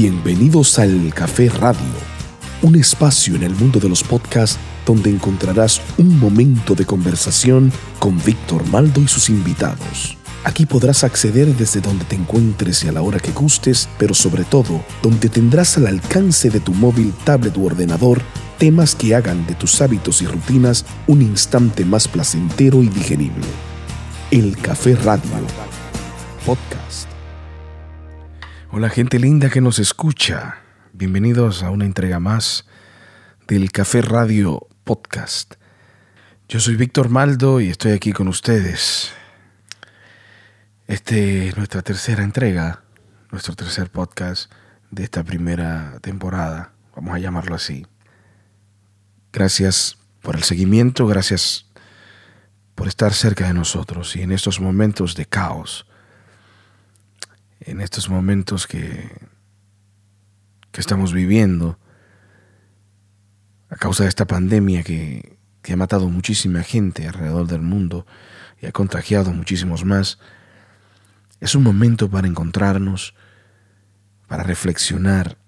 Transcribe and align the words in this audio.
Bienvenidos 0.00 0.78
al 0.78 1.12
Café 1.12 1.48
Radio, 1.48 1.80
un 2.62 2.76
espacio 2.76 3.34
en 3.34 3.42
el 3.42 3.52
mundo 3.52 3.80
de 3.80 3.88
los 3.88 4.04
podcasts 4.04 4.56
donde 4.86 5.10
encontrarás 5.10 5.80
un 5.96 6.20
momento 6.20 6.76
de 6.76 6.86
conversación 6.86 7.72
con 7.98 8.16
Víctor 8.22 8.64
Maldo 8.68 9.00
y 9.00 9.08
sus 9.08 9.28
invitados. 9.28 10.16
Aquí 10.44 10.66
podrás 10.66 11.02
acceder 11.02 11.48
desde 11.56 11.80
donde 11.80 12.04
te 12.04 12.14
encuentres 12.14 12.84
y 12.84 12.88
a 12.88 12.92
la 12.92 13.02
hora 13.02 13.18
que 13.18 13.32
gustes, 13.32 13.88
pero 13.98 14.14
sobre 14.14 14.44
todo 14.44 14.84
donde 15.02 15.28
tendrás 15.28 15.76
al 15.78 15.88
alcance 15.88 16.48
de 16.48 16.60
tu 16.60 16.74
móvil, 16.74 17.12
tablet 17.24 17.56
u 17.56 17.66
ordenador 17.66 18.22
temas 18.56 18.94
que 18.94 19.16
hagan 19.16 19.48
de 19.48 19.56
tus 19.56 19.82
hábitos 19.82 20.22
y 20.22 20.26
rutinas 20.26 20.84
un 21.08 21.22
instante 21.22 21.84
más 21.84 22.06
placentero 22.06 22.84
y 22.84 22.88
digerible. 22.88 23.46
El 24.30 24.56
Café 24.58 24.94
Radio 24.94 25.24
Podcast. 26.46 27.07
Hola 28.70 28.90
gente 28.90 29.18
linda 29.18 29.48
que 29.48 29.62
nos 29.62 29.78
escucha. 29.78 30.58
Bienvenidos 30.92 31.62
a 31.62 31.70
una 31.70 31.86
entrega 31.86 32.20
más 32.20 32.66
del 33.46 33.72
Café 33.72 34.02
Radio 34.02 34.68
Podcast. 34.84 35.54
Yo 36.50 36.60
soy 36.60 36.76
Víctor 36.76 37.08
Maldo 37.08 37.62
y 37.62 37.70
estoy 37.70 37.92
aquí 37.92 38.12
con 38.12 38.28
ustedes. 38.28 39.14
Este 40.86 41.48
es 41.48 41.56
nuestra 41.56 41.80
tercera 41.80 42.22
entrega, 42.22 42.82
nuestro 43.32 43.56
tercer 43.56 43.90
podcast 43.90 44.52
de 44.90 45.04
esta 45.04 45.24
primera 45.24 45.98
temporada, 46.02 46.74
vamos 46.94 47.14
a 47.14 47.18
llamarlo 47.18 47.54
así. 47.54 47.86
Gracias 49.32 49.96
por 50.20 50.36
el 50.36 50.42
seguimiento, 50.42 51.06
gracias 51.06 51.70
por 52.74 52.86
estar 52.86 53.14
cerca 53.14 53.46
de 53.46 53.54
nosotros 53.54 54.14
y 54.14 54.20
en 54.20 54.30
estos 54.30 54.60
momentos 54.60 55.14
de 55.14 55.24
caos, 55.24 55.86
en 57.60 57.80
estos 57.80 58.08
momentos 58.08 58.66
que, 58.66 59.10
que 60.70 60.80
estamos 60.80 61.12
viviendo 61.12 61.78
a 63.70 63.76
causa 63.76 64.04
de 64.04 64.08
esta 64.08 64.26
pandemia 64.26 64.82
que, 64.82 65.38
que 65.62 65.72
ha 65.72 65.76
matado 65.76 66.08
muchísima 66.08 66.62
gente 66.62 67.06
alrededor 67.06 67.46
del 67.46 67.62
mundo 67.62 68.06
y 68.60 68.66
ha 68.66 68.72
contagiado 68.72 69.32
muchísimos 69.32 69.84
más, 69.84 70.18
es 71.40 71.54
un 71.54 71.62
momento 71.62 72.10
para 72.10 72.26
encontrarnos, 72.26 73.14
para 74.26 74.42
reflexionar 74.42 75.38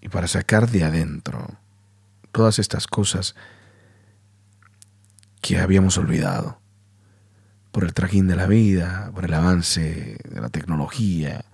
y 0.00 0.08
para 0.08 0.28
sacar 0.28 0.70
de 0.70 0.84
adentro 0.84 1.58
todas 2.32 2.58
estas 2.58 2.86
cosas 2.86 3.34
que 5.42 5.58
habíamos 5.58 5.98
olvidado 5.98 6.60
por 7.72 7.84
el 7.84 7.94
trajín 7.94 8.26
de 8.26 8.36
la 8.36 8.46
vida, 8.46 9.10
por 9.14 9.24
el 9.24 9.34
avance 9.34 10.18
de 10.28 10.40
la 10.40 10.48
tecnología, 10.48 11.44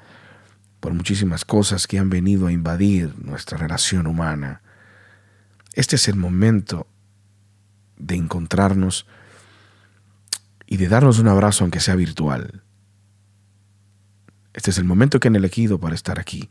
por 0.80 0.94
muchísimas 0.94 1.44
cosas 1.44 1.86
que 1.86 1.98
han 1.98 2.10
venido 2.10 2.46
a 2.46 2.52
invadir 2.52 3.14
nuestra 3.18 3.58
relación 3.58 4.06
humana. 4.06 4.62
Este 5.74 5.96
es 5.96 6.08
el 6.08 6.16
momento 6.16 6.86
de 7.96 8.14
encontrarnos 8.14 9.06
y 10.66 10.76
de 10.76 10.88
darnos 10.88 11.18
un 11.18 11.28
abrazo 11.28 11.64
aunque 11.64 11.80
sea 11.80 11.96
virtual. 11.96 12.62
Este 14.54 14.70
es 14.70 14.78
el 14.78 14.84
momento 14.84 15.20
que 15.20 15.28
han 15.28 15.36
elegido 15.36 15.78
para 15.78 15.94
estar 15.94 16.18
aquí 16.18 16.50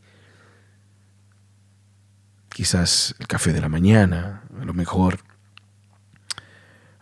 quizás 2.56 3.16
el 3.20 3.28
café 3.28 3.52
de 3.52 3.60
la 3.60 3.68
mañana, 3.68 4.44
a 4.62 4.64
lo 4.64 4.74
mejor 4.74 5.20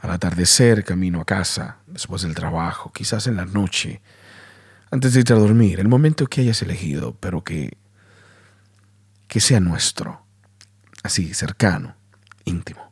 al 0.03 0.11
atardecer, 0.11 0.83
camino 0.83 1.21
a 1.21 1.25
casa, 1.25 1.77
después 1.87 2.23
del 2.23 2.35
trabajo, 2.35 2.91
quizás 2.91 3.25
en 3.27 3.37
la 3.37 3.45
noche, 3.45 4.01
antes 4.91 5.13
de 5.13 5.21
irte 5.21 5.31
a 5.31 5.37
dormir, 5.37 5.79
el 5.79 5.87
momento 5.87 6.27
que 6.27 6.41
hayas 6.41 6.61
elegido, 6.61 7.15
pero 7.21 7.41
que, 7.41 7.77
que 9.29 9.39
sea 9.39 9.61
nuestro, 9.61 10.25
así, 11.03 11.33
cercano, 11.33 11.95
íntimo. 12.43 12.91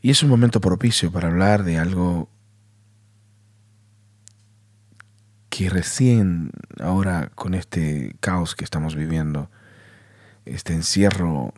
Y 0.00 0.10
es 0.10 0.24
un 0.24 0.28
momento 0.28 0.60
propicio 0.60 1.12
para 1.12 1.28
hablar 1.28 1.62
de 1.62 1.78
algo 1.78 2.28
que 5.50 5.70
recién 5.70 6.50
ahora 6.80 7.30
con 7.36 7.54
este 7.54 8.16
caos 8.18 8.56
que 8.56 8.64
estamos 8.64 8.96
viviendo, 8.96 9.52
este 10.46 10.72
encierro, 10.72 11.54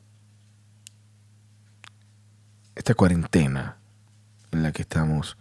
esta 2.75 2.95
cuarentena 2.95 3.77
en 4.51 4.63
la 4.63 4.73
que 4.73 4.83
estamos 4.83 5.37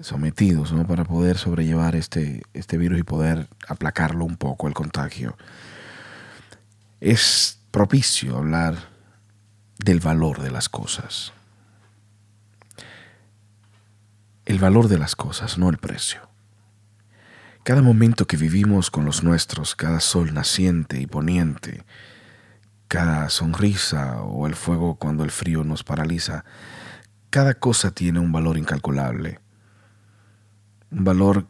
sometidos 0.00 0.72
¿no? 0.72 0.86
para 0.86 1.04
poder 1.04 1.38
sobrellevar 1.38 1.94
este, 1.94 2.42
este 2.54 2.76
virus 2.76 2.98
y 2.98 3.04
poder 3.04 3.48
aplacarlo 3.68 4.24
un 4.24 4.36
poco, 4.36 4.68
el 4.68 4.74
contagio. 4.74 5.36
Es 7.00 7.58
propicio 7.70 8.36
hablar 8.36 8.76
del 9.78 10.00
valor 10.00 10.40
de 10.40 10.50
las 10.50 10.68
cosas. 10.68 11.32
El 14.44 14.58
valor 14.58 14.88
de 14.88 14.98
las 14.98 15.14
cosas, 15.14 15.58
no 15.58 15.68
el 15.68 15.78
precio. 15.78 16.28
Cada 17.62 17.80
momento 17.80 18.26
que 18.26 18.36
vivimos 18.36 18.90
con 18.90 19.04
los 19.04 19.22
nuestros, 19.22 19.76
cada 19.76 20.00
sol 20.00 20.34
naciente 20.34 21.00
y 21.00 21.06
poniente, 21.06 21.84
cada 22.92 23.30
sonrisa 23.30 24.20
o 24.20 24.46
el 24.46 24.54
fuego 24.54 24.96
cuando 24.96 25.24
el 25.24 25.30
frío 25.30 25.64
nos 25.64 25.82
paraliza, 25.82 26.44
cada 27.30 27.54
cosa 27.54 27.90
tiene 27.90 28.18
un 28.18 28.32
valor 28.32 28.58
incalculable, 28.58 29.40
un 30.90 31.02
valor 31.02 31.46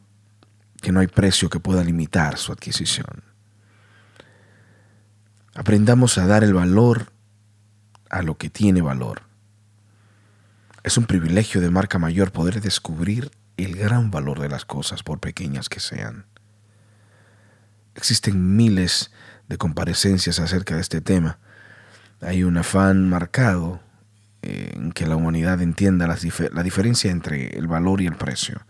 que 0.80 0.92
no 0.92 1.00
hay 1.00 1.08
precio 1.08 1.50
que 1.50 1.58
pueda 1.58 1.82
limitar 1.82 2.38
su 2.38 2.52
adquisición. 2.52 3.24
Aprendamos 5.56 6.16
a 6.16 6.28
dar 6.28 6.44
el 6.44 6.54
valor 6.54 7.10
a 8.08 8.22
lo 8.22 8.38
que 8.38 8.48
tiene 8.48 8.80
valor. 8.80 9.22
Es 10.84 10.96
un 10.96 11.06
privilegio 11.06 11.60
de 11.60 11.70
marca 11.70 11.98
mayor 11.98 12.30
poder 12.30 12.60
descubrir 12.60 13.32
el 13.56 13.74
gran 13.74 14.12
valor 14.12 14.38
de 14.38 14.48
las 14.48 14.64
cosas, 14.64 15.02
por 15.02 15.18
pequeñas 15.18 15.68
que 15.68 15.80
sean. 15.80 16.24
Existen 17.96 18.54
miles 18.54 19.10
de 19.10 19.16
comparecencias 19.58 20.38
acerca 20.38 20.74
de 20.74 20.80
este 20.80 21.00
tema. 21.00 21.38
Hay 22.20 22.44
un 22.44 22.56
afán 22.56 23.08
marcado 23.08 23.80
eh, 24.42 24.72
en 24.74 24.92
que 24.92 25.06
la 25.06 25.16
humanidad 25.16 25.60
entienda 25.60 26.06
la, 26.06 26.16
la 26.52 26.62
diferencia 26.62 27.10
entre 27.10 27.58
el 27.58 27.66
valor 27.66 28.00
y 28.00 28.06
el 28.06 28.16
precio. 28.16 28.64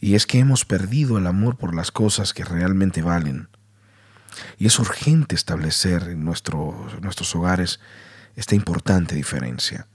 Y 0.00 0.14
es 0.14 0.26
que 0.26 0.38
hemos 0.38 0.64
perdido 0.64 1.18
el 1.18 1.26
amor 1.26 1.56
por 1.56 1.74
las 1.74 1.90
cosas 1.90 2.32
que 2.32 2.44
realmente 2.44 3.02
valen. 3.02 3.48
Y 4.58 4.66
es 4.66 4.78
urgente 4.78 5.34
establecer 5.34 6.04
en 6.04 6.24
nuestros 6.24 7.34
hogares 7.34 7.80
esta 8.36 8.54
importante 8.54 9.14
diferencia. 9.14 9.86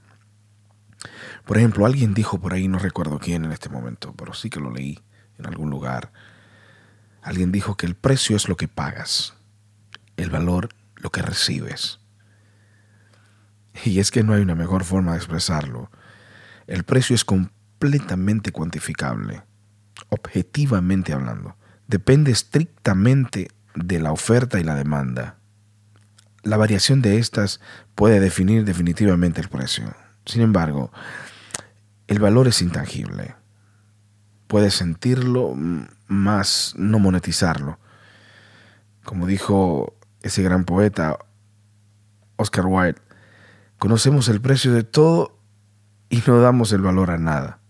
Por 1.44 1.58
ejemplo, 1.58 1.86
alguien 1.86 2.14
dijo 2.14 2.40
por 2.40 2.52
ahí, 2.52 2.68
no 2.68 2.78
recuerdo 2.78 3.18
quién 3.18 3.44
en 3.44 3.52
este 3.52 3.68
momento, 3.68 4.14
pero 4.16 4.34
sí 4.34 4.50
que 4.50 4.60
lo 4.60 4.70
leí 4.70 5.00
en 5.38 5.46
algún 5.46 5.70
lugar. 5.70 6.12
Alguien 7.22 7.52
dijo 7.52 7.76
que 7.76 7.86
el 7.86 7.94
precio 7.94 8.36
es 8.36 8.48
lo 8.48 8.56
que 8.56 8.68
pagas 8.68 9.34
el 10.20 10.30
valor 10.30 10.68
lo 10.96 11.10
que 11.10 11.22
recibes. 11.22 12.00
Y 13.84 14.00
es 14.00 14.10
que 14.10 14.22
no 14.22 14.34
hay 14.34 14.42
una 14.42 14.54
mejor 14.54 14.84
forma 14.84 15.12
de 15.12 15.18
expresarlo. 15.18 15.90
El 16.66 16.84
precio 16.84 17.14
es 17.14 17.24
completamente 17.24 18.52
cuantificable, 18.52 19.42
objetivamente 20.08 21.12
hablando. 21.12 21.56
Depende 21.86 22.30
estrictamente 22.30 23.48
de 23.74 23.98
la 23.98 24.12
oferta 24.12 24.60
y 24.60 24.64
la 24.64 24.74
demanda. 24.74 25.36
La 26.42 26.56
variación 26.56 27.02
de 27.02 27.18
estas 27.18 27.60
puede 27.94 28.20
definir 28.20 28.64
definitivamente 28.64 29.40
el 29.40 29.48
precio. 29.48 29.94
Sin 30.26 30.42
embargo, 30.42 30.92
el 32.06 32.18
valor 32.18 32.48
es 32.48 32.60
intangible. 32.62 33.34
Puedes 34.46 34.74
sentirlo, 34.74 35.54
más 36.06 36.74
no 36.76 36.98
monetizarlo. 36.98 37.78
Como 39.04 39.26
dijo 39.26 39.96
ese 40.22 40.42
gran 40.42 40.64
poeta, 40.64 41.18
Oscar 42.36 42.66
Wilde, 42.66 43.00
conocemos 43.78 44.28
el 44.28 44.40
precio 44.40 44.72
de 44.72 44.84
todo 44.84 45.38
y 46.08 46.22
no 46.26 46.40
damos 46.40 46.72
el 46.72 46.82
valor 46.82 47.10
a 47.10 47.18
nada. 47.18 47.60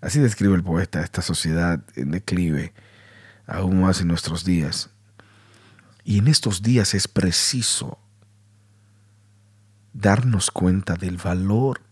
Así 0.00 0.20
describe 0.20 0.54
el 0.54 0.62
poeta 0.62 1.02
esta 1.02 1.22
sociedad 1.22 1.82
en 1.96 2.12
declive, 2.12 2.72
aún 3.46 3.80
más 3.80 4.00
en 4.00 4.08
nuestros 4.08 4.44
días. 4.44 4.90
Y 6.04 6.18
en 6.18 6.28
estos 6.28 6.62
días 6.62 6.94
es 6.94 7.08
preciso 7.08 7.98
darnos 9.92 10.50
cuenta 10.50 10.94
del 10.94 11.16
valor 11.16 11.82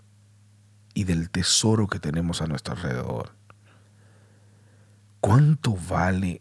y 0.94 1.04
del 1.04 1.28
tesoro 1.28 1.88
que 1.88 1.98
tenemos 1.98 2.40
a 2.40 2.46
nuestro 2.46 2.74
alrededor. 2.74 3.34
¿Cuánto 5.20 5.76
vale 5.88 6.40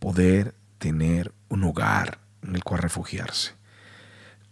poder 0.00 0.57
tener 0.78 1.34
un 1.48 1.64
hogar 1.64 2.20
en 2.42 2.54
el 2.54 2.64
cual 2.64 2.82
refugiarse. 2.82 3.52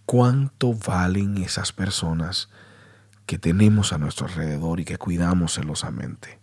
¿Cuánto 0.05 0.75
valen 0.75 1.39
esas 1.39 1.73
personas 1.73 2.49
que 3.27 3.39
tenemos 3.39 3.93
a 3.93 3.99
nuestro 3.99 4.27
alrededor 4.27 4.81
y 4.81 4.85
que 4.85 4.99
cuidamos 4.99 5.55
celosamente? 5.55 6.39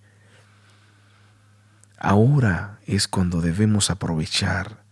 Ahora 1.98 2.80
es 2.86 3.08
cuando 3.08 3.40
debemos 3.40 3.90
aprovechar 3.90 4.84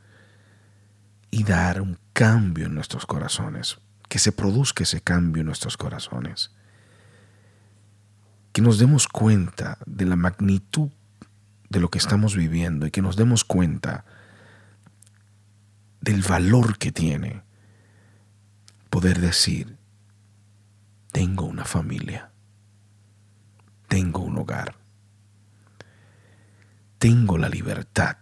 y 1.29 1.43
dar 1.43 1.81
un 1.81 1.97
cambio 2.13 2.67
en 2.67 2.75
nuestros 2.75 3.05
corazones, 3.05 3.79
que 4.07 4.19
se 4.19 4.31
produzca 4.31 4.83
ese 4.83 5.01
cambio 5.01 5.41
en 5.41 5.47
nuestros 5.47 5.77
corazones, 5.77 6.51
que 8.53 8.61
nos 8.61 8.77
demos 8.79 9.07
cuenta 9.07 9.77
de 9.85 10.05
la 10.05 10.15
magnitud 10.15 10.89
de 11.69 11.79
lo 11.79 11.89
que 11.89 11.97
estamos 11.97 12.35
viviendo 12.35 12.85
y 12.85 12.91
que 12.91 13.01
nos 13.01 13.15
demos 13.15 13.45
cuenta 13.45 14.05
del 16.01 16.23
valor 16.23 16.77
que 16.77 16.91
tiene 16.91 17.43
poder 18.89 19.21
decir, 19.21 19.77
tengo 21.11 21.45
una 21.45 21.63
familia, 21.63 22.31
tengo 23.87 24.21
un 24.21 24.37
hogar, 24.37 24.75
tengo 26.97 27.37
la 27.37 27.49
libertad, 27.49 28.17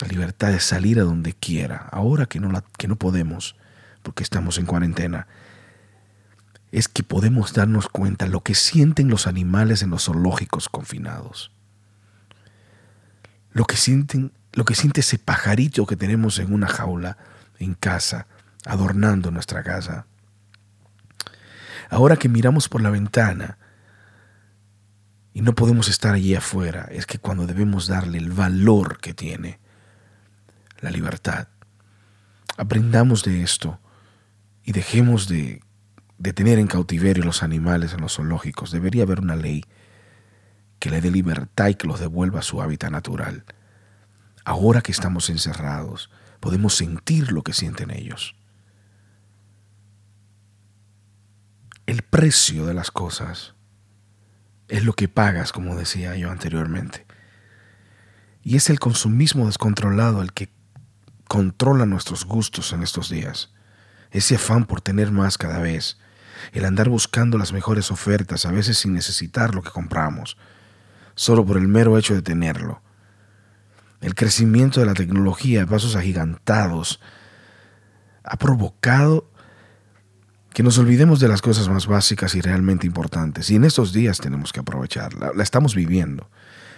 la 0.00 0.08
libertad 0.08 0.50
de 0.50 0.60
salir 0.60 0.98
a 0.98 1.04
donde 1.04 1.34
quiera, 1.34 1.88
ahora 1.92 2.26
que 2.26 2.40
no, 2.40 2.50
la, 2.50 2.64
que 2.76 2.88
no 2.88 2.96
podemos, 2.96 3.54
porque 4.02 4.24
estamos 4.24 4.58
en 4.58 4.66
cuarentena, 4.66 5.28
es 6.72 6.88
que 6.88 7.02
podemos 7.02 7.52
darnos 7.52 7.88
cuenta 7.88 8.26
lo 8.26 8.42
que 8.42 8.54
sienten 8.54 9.08
los 9.08 9.26
animales 9.26 9.82
en 9.82 9.90
los 9.90 10.06
zoológicos 10.06 10.68
confinados. 10.68 11.52
Lo 13.52 13.66
que 13.66 13.76
sienten, 13.76 14.32
lo 14.52 14.64
que 14.64 14.74
siente 14.74 15.00
ese 15.00 15.18
pajarito 15.18 15.86
que 15.86 15.96
tenemos 15.96 16.38
en 16.38 16.52
una 16.52 16.68
jaula 16.68 17.16
en 17.58 17.74
casa, 17.74 18.26
adornando 18.64 19.30
nuestra 19.30 19.62
casa. 19.62 20.06
Ahora 21.90 22.16
que 22.16 22.28
miramos 22.28 22.68
por 22.68 22.82
la 22.82 22.90
ventana 22.90 23.58
y 25.34 25.42
no 25.42 25.54
podemos 25.54 25.88
estar 25.88 26.14
allí 26.14 26.34
afuera, 26.34 26.88
es 26.90 27.06
que 27.06 27.18
cuando 27.18 27.46
debemos 27.46 27.86
darle 27.86 28.18
el 28.18 28.30
valor 28.30 28.98
que 28.98 29.14
tiene 29.14 29.60
la 30.80 30.90
libertad. 30.90 31.48
Aprendamos 32.58 33.22
de 33.24 33.42
esto 33.42 33.80
y 34.64 34.72
dejemos 34.72 35.28
de, 35.28 35.62
de 36.18 36.32
tener 36.32 36.58
en 36.58 36.66
cautiverio 36.66 37.24
los 37.24 37.42
animales 37.42 37.94
en 37.94 38.02
los 38.02 38.16
zoológicos. 38.16 38.70
Debería 38.70 39.04
haber 39.04 39.20
una 39.20 39.36
ley 39.36 39.64
que 40.78 40.90
le 40.90 41.00
dé 41.00 41.10
libertad 41.10 41.68
y 41.68 41.76
que 41.76 41.86
los 41.86 42.00
devuelva 42.00 42.40
a 42.40 42.42
su 42.42 42.60
hábitat 42.60 42.90
natural. 42.90 43.44
Ahora 44.44 44.80
que 44.80 44.92
estamos 44.92 45.30
encerrados, 45.30 46.10
podemos 46.40 46.74
sentir 46.74 47.32
lo 47.32 47.42
que 47.42 47.52
sienten 47.52 47.90
ellos. 47.90 48.34
El 51.86 52.02
precio 52.02 52.66
de 52.66 52.74
las 52.74 52.90
cosas 52.90 53.54
es 54.68 54.84
lo 54.84 54.94
que 54.94 55.08
pagas, 55.08 55.52
como 55.52 55.76
decía 55.76 56.16
yo 56.16 56.30
anteriormente. 56.30 57.06
Y 58.42 58.56
es 58.56 58.70
el 58.70 58.80
consumismo 58.80 59.46
descontrolado 59.46 60.22
el 60.22 60.32
que 60.32 60.50
controla 61.28 61.86
nuestros 61.86 62.24
gustos 62.24 62.72
en 62.72 62.82
estos 62.82 63.08
días. 63.08 63.52
Ese 64.10 64.34
afán 64.34 64.64
por 64.64 64.80
tener 64.80 65.10
más 65.10 65.38
cada 65.38 65.60
vez, 65.60 65.98
el 66.52 66.64
andar 66.64 66.88
buscando 66.88 67.38
las 67.38 67.52
mejores 67.52 67.90
ofertas, 67.90 68.44
a 68.46 68.50
veces 68.50 68.78
sin 68.78 68.94
necesitar 68.94 69.54
lo 69.54 69.62
que 69.62 69.70
compramos, 69.70 70.36
solo 71.14 71.46
por 71.46 71.56
el 71.56 71.68
mero 71.68 71.96
hecho 71.96 72.14
de 72.14 72.22
tenerlo. 72.22 72.82
El 74.02 74.16
crecimiento 74.16 74.80
de 74.80 74.86
la 74.86 74.94
tecnología 74.94 75.62
a 75.62 75.66
pasos 75.66 75.96
agigantados 75.96 77.00
ha 78.24 78.36
provocado 78.36 79.30
que 80.52 80.62
nos 80.62 80.76
olvidemos 80.76 81.20
de 81.20 81.28
las 81.28 81.40
cosas 81.40 81.68
más 81.68 81.86
básicas 81.86 82.34
y 82.34 82.40
realmente 82.40 82.86
importantes. 82.86 83.48
Y 83.50 83.56
en 83.56 83.64
estos 83.64 83.92
días 83.92 84.18
tenemos 84.18 84.52
que 84.52 84.60
aprovecharla, 84.60 85.30
la 85.34 85.42
estamos 85.42 85.74
viviendo. 85.74 86.28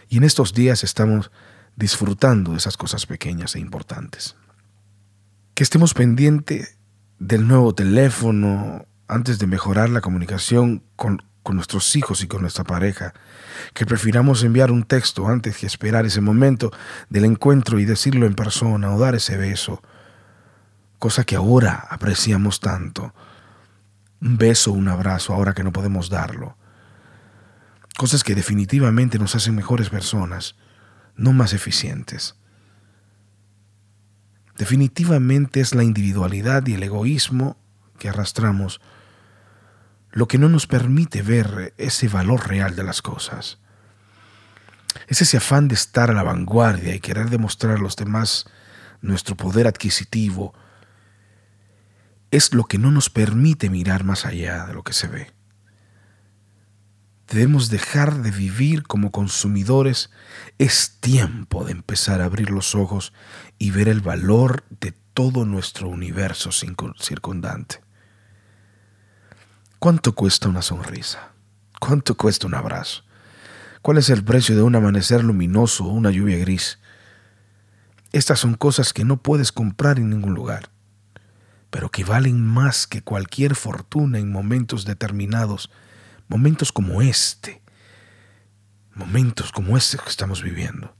Y 0.08 0.18
en 0.18 0.24
estos 0.24 0.52
días 0.52 0.84
estamos 0.84 1.32
disfrutando 1.76 2.52
de 2.52 2.58
esas 2.58 2.76
cosas 2.76 3.06
pequeñas 3.06 3.56
e 3.56 3.58
importantes. 3.58 4.36
Que 5.54 5.64
estemos 5.64 5.94
pendientes 5.94 6.78
del 7.18 7.48
nuevo 7.48 7.74
teléfono 7.74 8.86
antes 9.08 9.38
de 9.38 9.46
mejorar 9.46 9.88
la 9.88 10.02
comunicación 10.02 10.82
con, 10.94 11.22
con 11.44 11.54
nuestros 11.54 11.94
hijos 11.94 12.24
y 12.24 12.26
con 12.26 12.40
nuestra 12.40 12.64
pareja. 12.64 13.14
Que 13.72 13.86
prefiramos 13.86 14.42
enviar 14.42 14.72
un 14.72 14.82
texto 14.82 15.28
antes 15.28 15.58
que 15.58 15.66
esperar 15.66 16.04
ese 16.04 16.20
momento 16.20 16.72
del 17.08 17.24
encuentro 17.24 17.78
y 17.78 17.84
decirlo 17.84 18.26
en 18.26 18.34
persona 18.34 18.92
o 18.92 18.98
dar 18.98 19.14
ese 19.14 19.36
beso. 19.36 19.80
Cosa 20.98 21.22
que 21.22 21.36
ahora 21.36 21.86
apreciamos 21.88 22.58
tanto 22.58 23.14
un 24.24 24.38
beso, 24.38 24.72
un 24.72 24.88
abrazo, 24.88 25.34
ahora 25.34 25.52
que 25.52 25.62
no 25.62 25.72
podemos 25.72 26.08
darlo. 26.08 26.56
Cosas 27.98 28.24
que 28.24 28.34
definitivamente 28.34 29.18
nos 29.18 29.34
hacen 29.34 29.54
mejores 29.54 29.90
personas, 29.90 30.56
no 31.14 31.34
más 31.34 31.52
eficientes. 31.52 32.34
Definitivamente 34.56 35.60
es 35.60 35.74
la 35.74 35.84
individualidad 35.84 36.66
y 36.66 36.74
el 36.74 36.82
egoísmo 36.82 37.58
que 37.98 38.08
arrastramos 38.08 38.80
lo 40.14 40.28
que 40.28 40.38
no 40.38 40.48
nos 40.48 40.68
permite 40.68 41.22
ver 41.22 41.74
ese 41.76 42.06
valor 42.06 42.48
real 42.48 42.76
de 42.76 42.84
las 42.84 43.02
cosas. 43.02 43.58
Es 45.08 45.20
ese 45.20 45.38
afán 45.38 45.66
de 45.66 45.74
estar 45.74 46.08
a 46.08 46.14
la 46.14 46.22
vanguardia 46.22 46.94
y 46.94 47.00
querer 47.00 47.30
demostrar 47.30 47.76
a 47.76 47.80
los 47.80 47.96
demás 47.96 48.46
nuestro 49.02 49.36
poder 49.36 49.66
adquisitivo, 49.66 50.54
es 52.30 52.54
lo 52.54 52.64
que 52.64 52.78
no 52.78 52.92
nos 52.92 53.10
permite 53.10 53.70
mirar 53.70 54.04
más 54.04 54.24
allá 54.24 54.66
de 54.66 54.74
lo 54.74 54.84
que 54.84 54.92
se 54.92 55.08
ve. 55.08 55.32
Debemos 57.28 57.68
dejar 57.68 58.22
de 58.22 58.30
vivir 58.30 58.84
como 58.84 59.10
consumidores. 59.10 60.10
Es 60.58 60.98
tiempo 61.00 61.64
de 61.64 61.72
empezar 61.72 62.20
a 62.20 62.26
abrir 62.26 62.50
los 62.50 62.76
ojos 62.76 63.12
y 63.58 63.72
ver 63.72 63.88
el 63.88 64.00
valor 64.00 64.64
de 64.80 64.92
todo 64.92 65.44
nuestro 65.44 65.88
universo 65.88 66.50
circundante. 66.52 67.84
¿Cuánto 69.84 70.14
cuesta 70.14 70.48
una 70.48 70.62
sonrisa? 70.62 71.32
¿Cuánto 71.78 72.16
cuesta 72.16 72.46
un 72.46 72.54
abrazo? 72.54 73.02
¿Cuál 73.82 73.98
es 73.98 74.08
el 74.08 74.24
precio 74.24 74.56
de 74.56 74.62
un 74.62 74.74
amanecer 74.74 75.22
luminoso 75.22 75.84
o 75.84 75.88
una 75.88 76.10
lluvia 76.10 76.38
gris? 76.38 76.78
Estas 78.10 78.38
son 78.38 78.54
cosas 78.54 78.94
que 78.94 79.04
no 79.04 79.18
puedes 79.20 79.52
comprar 79.52 79.98
en 79.98 80.08
ningún 80.08 80.32
lugar 80.32 80.70
pero 81.68 81.90
que 81.90 82.02
valen 82.02 82.42
más 82.42 82.86
que 82.86 83.02
cualquier 83.02 83.56
fortuna 83.56 84.18
en 84.18 84.32
momentos 84.32 84.86
determinados, 84.86 85.70
momentos 86.28 86.72
como 86.72 87.02
este, 87.02 87.60
momentos 88.94 89.52
como 89.52 89.76
este 89.76 89.98
que 89.98 90.08
estamos 90.08 90.42
viviendo. 90.42 90.96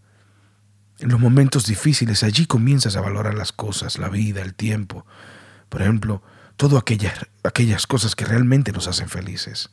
En 0.99 1.08
los 1.08 1.20
momentos 1.20 1.65
difíciles 1.65 2.23
allí 2.23 2.44
comienzas 2.44 2.97
a 2.97 3.01
valorar 3.01 3.32
las 3.32 3.51
cosas, 3.51 3.99
la 3.99 4.11
vida, 4.11 4.43
el 4.43 4.53
tiempo, 4.53 5.06
por 5.70 5.81
ejemplo, 5.81 6.23
todas 6.56 6.81
aquellas, 6.81 7.15
aquellas 7.43 7.87
cosas 7.87 8.15
que 8.15 8.25
realmente 8.25 8.73
nos 8.73 8.89
hacen 8.89 9.08
felices. 9.08 9.70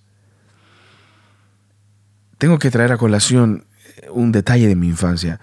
Tengo 2.38 2.58
que 2.60 2.72
traer 2.72 2.92
a 2.92 2.98
colación 2.98 3.66
eh, 3.98 4.10
un 4.10 4.32
detalle 4.32 4.68
de 4.68 4.76
mi 4.76 4.88
infancia. 4.88 5.40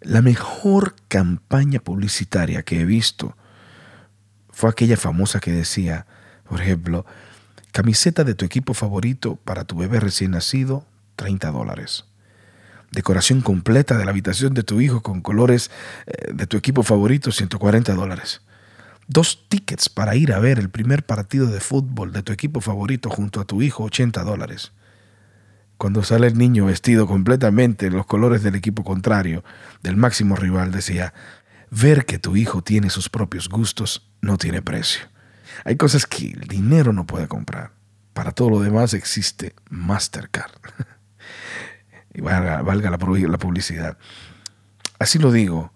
La 0.00 0.22
mejor 0.22 0.94
campaña 1.08 1.80
publicitaria 1.80 2.62
que 2.62 2.80
he 2.80 2.84
visto 2.84 3.36
fue 4.48 4.70
aquella 4.70 4.96
famosa 4.96 5.40
que 5.40 5.52
decía, 5.52 6.06
por 6.48 6.60
ejemplo, 6.60 7.04
camiseta 7.72 8.24
de 8.24 8.34
tu 8.34 8.44
equipo 8.44 8.74
favorito 8.74 9.36
para 9.36 9.64
tu 9.64 9.76
bebé 9.76 10.00
recién 10.00 10.32
nacido, 10.32 10.86
30 11.16 11.50
dólares. 11.50 12.06
Decoración 12.90 13.40
completa 13.40 13.96
de 13.96 14.04
la 14.04 14.10
habitación 14.10 14.54
de 14.54 14.62
tu 14.62 14.80
hijo 14.80 15.02
con 15.02 15.20
colores 15.20 15.70
eh, 16.06 16.32
de 16.32 16.46
tu 16.46 16.56
equipo 16.56 16.82
favorito, 16.82 17.30
140 17.30 17.94
dólares. 17.94 18.40
Dos 19.12 19.48
tickets 19.48 19.88
para 19.88 20.14
ir 20.14 20.32
a 20.32 20.38
ver 20.38 20.60
el 20.60 20.70
primer 20.70 21.04
partido 21.04 21.48
de 21.48 21.58
fútbol 21.58 22.12
de 22.12 22.22
tu 22.22 22.32
equipo 22.32 22.60
favorito 22.60 23.10
junto 23.10 23.40
a 23.40 23.44
tu 23.44 23.60
hijo, 23.60 23.82
80 23.82 24.22
dólares. 24.22 24.70
Cuando 25.78 26.04
sale 26.04 26.28
el 26.28 26.38
niño 26.38 26.66
vestido 26.66 27.08
completamente 27.08 27.86
en 27.86 27.94
los 27.94 28.06
colores 28.06 28.44
del 28.44 28.54
equipo 28.54 28.84
contrario, 28.84 29.42
del 29.82 29.96
máximo 29.96 30.36
rival, 30.36 30.70
decía, 30.70 31.12
ver 31.72 32.06
que 32.06 32.20
tu 32.20 32.36
hijo 32.36 32.62
tiene 32.62 32.88
sus 32.88 33.08
propios 33.08 33.48
gustos 33.48 34.08
no 34.20 34.38
tiene 34.38 34.62
precio. 34.62 35.00
Hay 35.64 35.74
cosas 35.74 36.06
que 36.06 36.28
el 36.28 36.42
dinero 36.42 36.92
no 36.92 37.04
puede 37.04 37.26
comprar. 37.26 37.72
Para 38.12 38.30
todo 38.30 38.48
lo 38.48 38.60
demás 38.60 38.94
existe 38.94 39.56
Mastercard. 39.70 40.52
y 42.14 42.20
valga, 42.20 42.62
valga 42.62 42.90
la, 42.90 42.96
la 42.96 43.38
publicidad. 43.38 43.98
Así 45.00 45.18
lo 45.18 45.32
digo, 45.32 45.72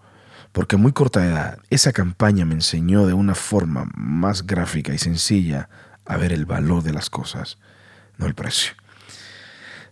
porque 0.55 0.77
a 0.77 0.79
muy 0.79 0.93
corta 0.93 1.25
edad 1.25 1.59
esa 1.69 1.91
campaña 1.91 2.45
me 2.45 2.53
enseñó 2.53 3.05
de 3.05 3.11
una 3.11 3.35
forma 3.35 3.91
más 3.93 4.47
gráfica 4.47 4.93
y 4.93 4.97
sencilla 4.97 5.67
a 6.05 6.15
ver 6.15 6.31
el 6.31 6.45
valor 6.45 6.81
de 6.81 6.93
las 6.93 7.09
cosas, 7.09 7.57
no 8.17 8.25
el 8.25 8.35
precio. 8.35 8.71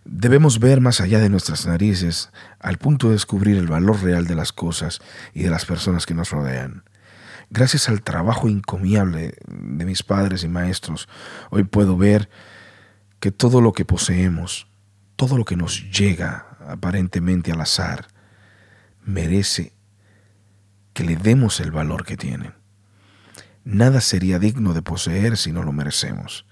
Debemos 0.06 0.60
ver 0.60 0.80
más 0.80 1.02
allá 1.02 1.18
de 1.18 1.28
nuestras 1.28 1.66
narices 1.66 2.30
al 2.60 2.78
punto 2.78 3.08
de 3.08 3.12
descubrir 3.12 3.58
el 3.58 3.66
valor 3.66 4.02
real 4.02 4.26
de 4.26 4.36
las 4.36 4.54
cosas 4.54 5.02
y 5.34 5.42
de 5.42 5.50
las 5.50 5.66
personas 5.66 6.06
que 6.06 6.14
nos 6.14 6.30
rodean. 6.30 6.84
Gracias 7.50 7.90
al 7.90 8.00
trabajo 8.00 8.48
encomiable 8.48 9.34
de 9.46 9.84
mis 9.84 10.02
padres 10.02 10.44
y 10.44 10.48
maestros, 10.48 11.10
hoy 11.50 11.64
puedo 11.64 11.98
ver 11.98 12.30
que 13.20 13.30
todo 13.30 13.60
lo 13.60 13.74
que 13.74 13.84
poseemos, 13.84 14.66
todo 15.16 15.36
lo 15.36 15.44
que 15.44 15.56
nos 15.56 15.90
llega 15.90 16.56
aparentemente 16.66 17.52
al 17.52 17.60
azar, 17.60 18.06
merece 19.04 19.74
que 20.94 21.04
le 21.04 21.16
demos 21.16 21.60
el 21.60 21.70
valor 21.70 22.06
que 22.06 22.16
tienen. 22.16 22.54
Nada 23.64 24.00
sería 24.00 24.38
digno 24.38 24.72
de 24.72 24.82
poseer 24.82 25.36
si 25.36 25.52
no 25.52 25.62
lo 25.62 25.72
merecemos. 25.72 26.46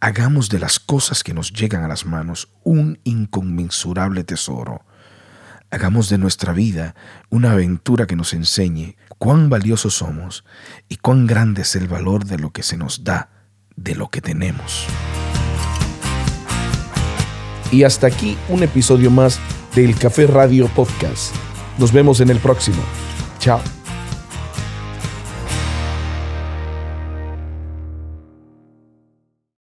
Hagamos 0.00 0.48
de 0.48 0.60
las 0.60 0.78
cosas 0.78 1.24
que 1.24 1.34
nos 1.34 1.52
llegan 1.52 1.82
a 1.82 1.88
las 1.88 2.06
manos 2.06 2.48
un 2.62 3.00
inconmensurable 3.04 4.22
tesoro. 4.22 4.84
Hagamos 5.70 6.08
de 6.08 6.18
nuestra 6.18 6.52
vida 6.52 6.94
una 7.30 7.52
aventura 7.52 8.06
que 8.06 8.16
nos 8.16 8.32
enseñe 8.32 8.96
cuán 9.18 9.50
valiosos 9.50 9.94
somos 9.94 10.44
y 10.88 10.96
cuán 10.96 11.26
grande 11.26 11.62
es 11.62 11.74
el 11.74 11.88
valor 11.88 12.24
de 12.24 12.38
lo 12.38 12.52
que 12.52 12.62
se 12.62 12.76
nos 12.76 13.02
da, 13.02 13.30
de 13.76 13.94
lo 13.94 14.08
que 14.08 14.20
tenemos. 14.20 14.86
Y 17.70 17.82
hasta 17.82 18.06
aquí 18.06 18.36
un 18.48 18.62
episodio 18.62 19.10
más 19.10 19.40
del 19.74 19.96
Café 19.98 20.26
Radio 20.26 20.68
Podcast. 20.68 21.34
Nos 21.78 21.92
vemos 21.92 22.20
en 22.20 22.30
el 22.30 22.38
próximo. 22.38 22.82
Tchau. 23.38 23.77